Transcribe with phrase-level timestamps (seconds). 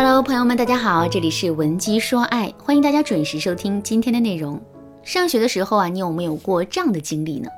[0.00, 4.62] Hello，朋友们，大家好，这里是文姬说爱，欢迎大家准时收听今天的内容。
[5.02, 7.50] 上学的时候啊，你有没有过这样的经历呢？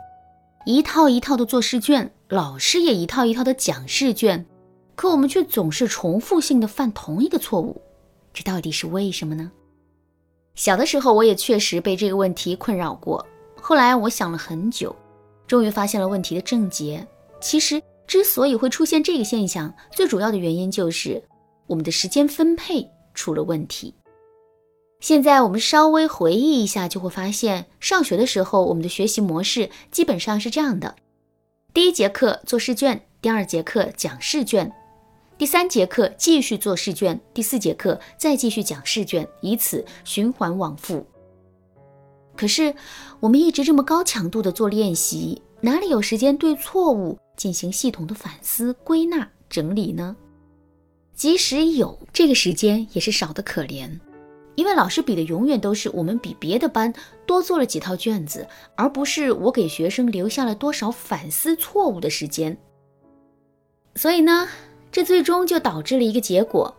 [0.64, 4.46] 一套一套的做试卷，老师也一套一套的讲试卷，
[4.95, 7.78] 可我们却总是重复性的犯同一个错误，
[8.32, 9.52] 这到底是为什么呢？
[10.54, 13.26] 小的时候我也确实被这个问题困扰过，
[13.60, 14.96] 后来我想了很久，
[15.46, 17.06] 终于发现了问题的症结。
[17.38, 21.22] 其实之所以会出现这个现象，最主要的原因就是
[21.70, 23.95] 我们的时间分配出了问题。
[24.98, 30.96] 现在我们稍微回忆一下，就会发现，上学的时候我们的学习模式基本上是这样的：
[31.72, 34.70] 第一节课做试卷，第二节课讲试卷，
[35.38, 41.06] 第三节课继续做试卷，第四节课再继续讲试卷，以此循环往复。
[42.37, 42.74] 可是
[43.20, 50.16] 我们一直这么高强度的做练习，哪里有时间对错误进行系统的反思、归纳、整理呢？
[51.20, 53.91] 即使有这个时间，也是少得可怜。
[54.54, 56.90] 因为老师比的永远都是我们比别的班
[57.27, 62.57] 多做了几套卷子，而不是我给学生留下了多少反思错误的时间。
[63.96, 64.49] 所以呢，
[64.91, 66.75] 这最终就导致了一个结果：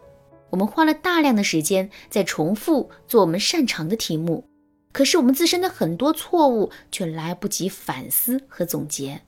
[0.49, 4.43] 我们花了大量的时间在重复做我们擅长的题目，
[4.91, 9.21] 可是我们自身的很多错误却来不及反思和总结，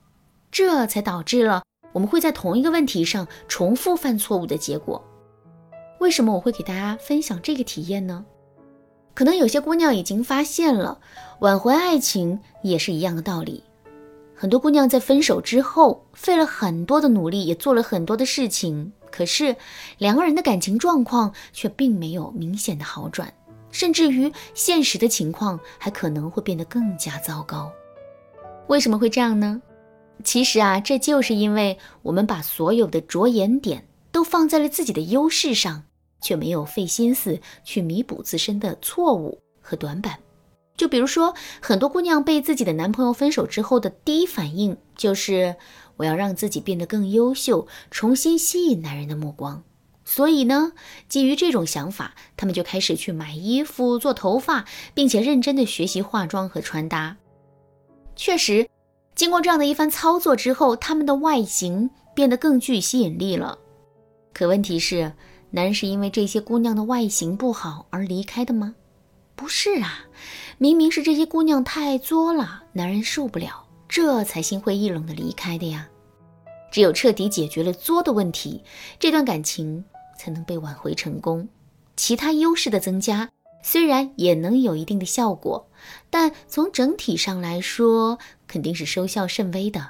[0.50, 1.62] 这才导致了
[1.94, 5.02] 我们会在同一个问题上重复犯错误的结果。
[6.00, 8.26] 为什么我会给大家分享这个体验呢？
[9.14, 11.00] 可能有些姑娘已经发现了，
[11.40, 13.64] 挽回爱情也是一样的道理。
[14.36, 19.56] 很多姑娘在分手之后，费了很多的努力，也做了很多的事情，可是
[20.00, 23.32] 两个人的感情状况却并没有明显的好转，
[23.70, 27.72] 甚至于现实的情况还可能会变得更加糟糕。
[28.68, 29.62] 为什么会这样呢？
[30.24, 35.84] 其实啊，这就是因为我们把所有的着眼点都放在了自己的优势上。
[36.24, 40.18] 却没有费心思去弥补自身的错误和短板。
[40.78, 45.56] 就比如说，很多姑娘被自己的男朋友分手之后的第一反应就是
[45.98, 49.62] 我要让自己变得更优秀，重新吸引男人的目光。
[50.06, 50.72] 所以呢，
[51.10, 57.18] 基于这种想法，她们就开始去买衣服、做头发，并且认真的学习化妆和穿搭。
[58.16, 58.66] 确实，
[59.16, 63.58] 经过这样的一番操作之后，他们的外形变得更具吸引力了。
[64.34, 65.14] 可问题是，
[65.52, 68.76] 男人是因为这些姑娘的外形不好而离开的吗？
[69.36, 70.06] 不是啊，
[70.58, 75.88] 明明是这些姑娘太作了，男人受不了，这才心灰意冷的离开的呀。
[76.72, 78.64] 只有彻底解决了作的问题，
[79.00, 79.84] 这段感情
[80.18, 81.48] 才能被挽回成功。
[81.96, 83.30] 其他优势的增加
[83.62, 85.68] 虽然也能有一定的效果，
[86.10, 88.18] 但从整体上来说，
[88.54, 89.90] 肯定是收效甚微的。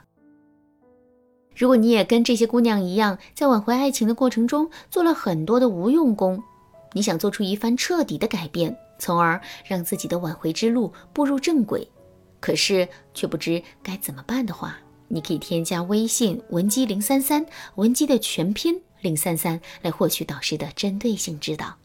[1.54, 6.42] 如果你也跟这些姑娘一样，在挽回爱情的过程中做了很多的无用功，
[6.94, 11.86] 你想做出一番彻底的改变，从而让自己的挽回之路步入正轨，
[12.40, 14.78] 可是却不知该怎么办的话，
[15.10, 21.83] 你可以添加微信文姬零三三，文姬的全拼零三三，来获取导师的针对性指导。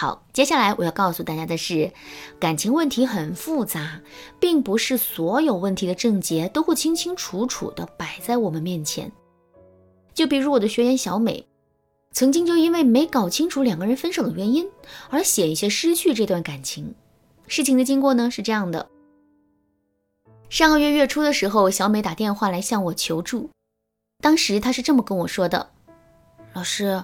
[0.00, 1.90] 好，接下来我要告诉大家的是，
[2.38, 4.00] 感情问题很复杂，
[4.38, 9.10] 并不是所有问题的症结都会清清楚楚的摆在我们面前。
[10.14, 11.44] 就比如我的学员小美，
[12.12, 14.70] 曾经就因为没搞清楚两个人分手的原因，
[15.10, 16.94] 而险些失去这段感情。
[17.48, 18.88] 事情的经过呢是这样的：
[20.48, 23.50] 上个月月初的时候，小美打电话来向我求助，
[24.22, 25.70] 当时她是这么跟我说的
[26.54, 27.02] ：“老师，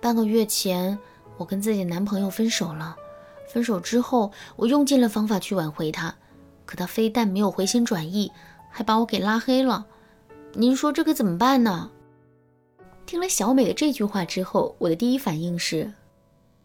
[0.00, 0.96] 半个月前。”
[1.38, 2.94] 我跟自己的男朋友分手了，
[3.48, 6.14] 分手之后，我用尽了方法去挽回他，
[6.66, 8.30] 可他非但没有回心转意，
[8.70, 9.86] 还把我给拉黑了。
[10.52, 11.90] 您说这可怎么办呢？
[13.06, 15.90] 听了小美的这句话之后，我的第一反应是，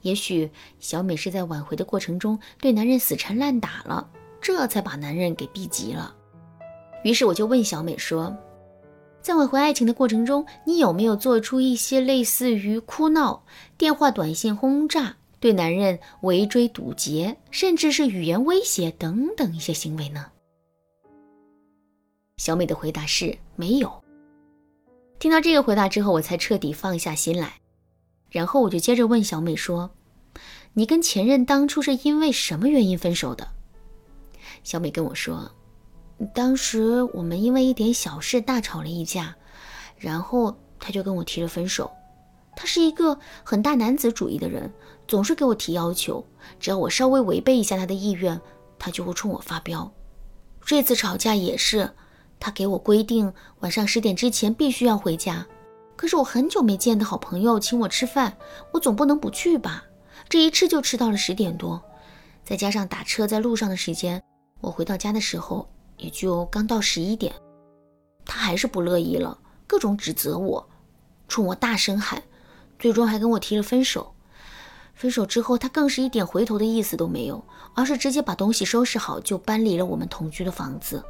[0.02, 4.10] 也许小美是在挽回的过程中对男人死缠烂打了，
[4.42, 6.14] 这才把男人给逼急了。
[7.04, 8.36] 于是我就问小美说。
[9.24, 13.46] 在挽回爱情的过程中，你有没有做出一些类似于哭闹、
[13.78, 20.25] 电话、短信轰炸、对男人围追堵截，甚至是语言威胁等等一些行为呢？
[22.36, 23.90] 小美的回答是没有。
[25.20, 27.54] 听到这个回答之后，我才彻底放下心来。
[28.30, 29.90] 然后我就接着问小美说
[30.74, 33.48] ：“你跟前任当初是因为什么原因分手的？”
[34.66, 35.50] 小美跟我说。
[36.34, 39.36] 当时我们因为一点小事大吵了一架，
[39.98, 41.92] 然后他就跟我提了分手。
[42.56, 44.72] 他是一个很大男子主义的人，
[45.08, 46.24] 总是给我提要求，
[46.60, 48.40] 只要我稍微违背一下他的意愿，
[48.78, 49.92] 他就会冲我发飙。
[50.64, 51.90] 这次吵架也是，
[52.40, 55.46] 他给我规定晚上十点之前必须要回家，
[55.96, 58.38] 可是我很久没见的好朋友请我吃饭，
[58.72, 59.84] 我总不能不去吧？
[60.30, 61.81] 这一吃就吃到了十点多，
[62.44, 64.22] 再加上打车在路上的时间，
[64.62, 65.68] 我回到家的时候
[66.04, 67.34] 也就刚到十一点。
[68.26, 70.70] 他还是不乐意了，各种指责我，
[71.28, 72.22] 冲我大声喊，
[72.78, 74.14] 最终还跟我提了分手。
[74.94, 81.04] 分手之后，他更是一点回头的意思都没有，而是直接把东西收拾好就搬离了我们同居的房子。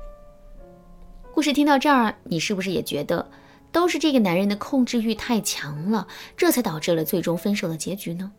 [1.33, 3.29] 故事听到这儿，你是不是也觉得
[3.71, 6.07] 都是这个男人的控制欲太强了，
[6.37, 8.31] 这才导致了最终分手的结局呢？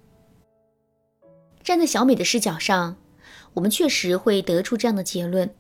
[1.63, 2.97] 站在小美的视角上，
[3.53, 5.55] 我们确实会得出这样的结论，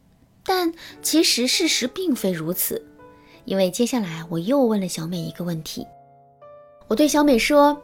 [0.44, 2.84] 但其实事实并非如此。
[3.44, 5.86] 因为接下来我又问了小美一个问题，
[6.88, 7.82] 我对小美说：“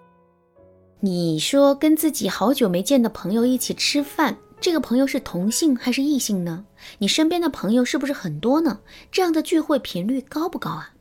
[1.00, 6.64] 你说跟自己好久没见的朋友一起吃饭，这个朋友是同性还是异性呢？
[6.98, 8.80] 你身边的朋友是不是很多呢？
[9.12, 10.94] 这样的聚会频率高不高啊？”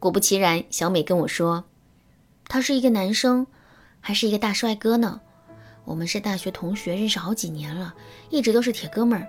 [0.00, 1.64] 果不其然，小美跟我说
[2.48, 3.46] ：“他是一个男生，
[4.00, 5.20] 还是一个大帅哥呢。
[5.84, 7.94] 我们是大学同学，认识好几年了，
[8.30, 9.28] 一直都是铁哥们儿。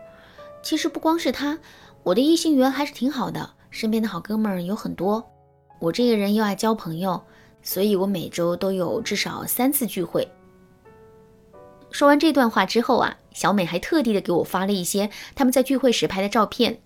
[0.62, 1.58] 其实不光是他，
[2.04, 5.24] 我的异性缘还是挺好的。”身边的好哥们儿有很多，
[5.78, 7.22] 我这个人又爱交朋友，
[7.62, 10.28] 所以我每周都有至少三次聚会。
[11.92, 16.80] 说完这段话之后啊，小美还特地的给我发了一些他们在聚会时拍的照片。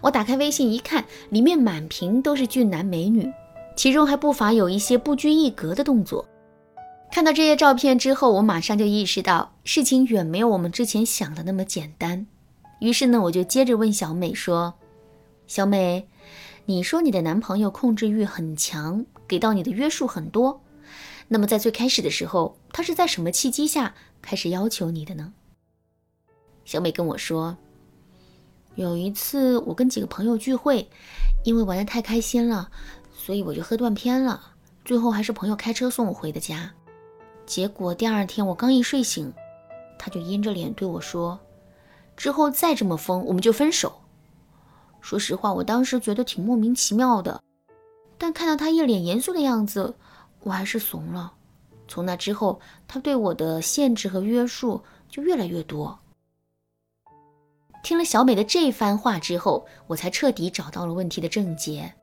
[0.00, 3.32] 我打开微信一看，里面满屏都是俊男美女，
[3.76, 6.26] 其中还不乏有一些不拘一格的动作。
[7.12, 12.26] 看到这些照片之后，我马上就意识到事情远没有我们之前想的那么简单。
[12.80, 14.74] 于是呢，我就接着问小美说
[15.46, 16.08] ：“小美。”
[16.68, 20.60] 你说你的男朋友控制欲很强，给到你的约束很多。
[21.28, 25.32] 那么在最开始的时候，他是在什么契机下开始要求你的呢？
[26.64, 27.56] 小美跟我说，
[28.74, 30.88] 有一次我跟几个朋友聚会，
[31.44, 32.68] 因为玩的太开心了，
[33.14, 34.54] 所以我就喝断片了。
[34.84, 36.72] 最后还是朋友开车送我回的家。
[37.46, 39.32] 结果第二天我刚一睡醒，
[39.96, 41.38] 他就阴着脸对我说
[42.16, 44.00] ：“之后再这么疯，我们就分手。”
[45.00, 47.40] 说实话，我当时觉得挺莫名其妙的，
[48.18, 49.94] 但看到他一脸严肃的样子，
[50.40, 51.32] 我还是怂了。
[51.86, 52.58] 从那之后，
[52.88, 55.96] 他对我的限制和约束就越来越多。
[57.84, 61.94] 听了小美的这番话之后，我才彻底找到了问题的症结。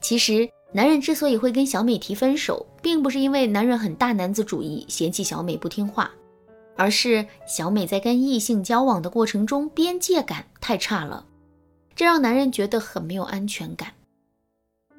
[0.00, 6.10] 其实，男人之所以会跟小美提分手，并不是因为男人很大男子主义，嫌弃小美不听话，
[6.76, 11.26] 而是小美在跟异性交往的过程中边界感太差了。
[11.94, 13.92] 这让男人觉得很没有安全感。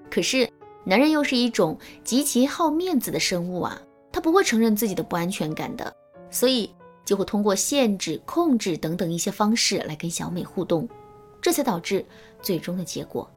[0.09, 0.49] 可是，
[0.85, 3.81] 男人又是一种极其好面子的生物啊，
[4.11, 5.93] 他不会承认自己的不安全感的，
[6.31, 6.71] 所以
[7.03, 10.87] 就会通过限制、控制等等一些方式来跟小美互动，
[11.41, 12.05] 这才导致
[12.41, 13.29] 最终的结果。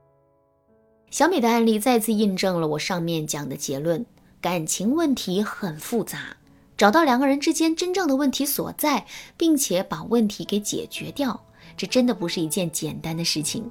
[1.11, 4.07] 小美的案例再次印证了我上面讲的结论：
[4.41, 6.37] 感情问题很复杂，
[6.79, 9.05] 找到两个人之间真正的问题所在，
[9.37, 11.39] 并且把问题给解决掉。
[11.77, 13.71] 这真的不是一件简单的事情，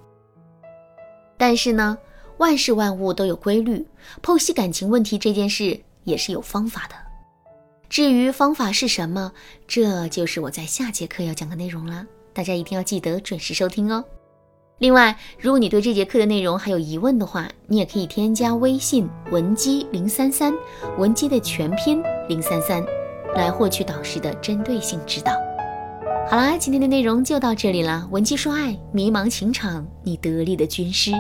[1.37, 1.97] 但是呢，
[2.37, 3.85] 万事万物都有规律，
[4.21, 6.95] 剖析感情问题这件事也是有方法的。
[7.89, 9.31] 至于方法是什么，
[9.67, 14.03] 这就是我在下节课要讲的内容了，大家一定要记得准时收听哦。
[14.79, 20.53] 另外，如果你对这节课的内容还有疑问的话，你也可以添加微信文姬零三三，
[20.97, 22.85] 文姬的全拼零三三，
[23.37, 25.31] 来获取导师的针对性指导。
[26.29, 28.05] 好啦，今天的内容就到这里了。
[28.11, 31.11] 文姬说爱，迷茫情场，你得力的军师。